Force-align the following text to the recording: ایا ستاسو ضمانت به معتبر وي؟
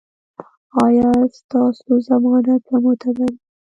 ایا 0.83 1.09
ستاسو 1.39 1.91
ضمانت 2.07 2.61
به 2.69 2.75
معتبر 2.83 3.29
وي؟ 3.33 3.37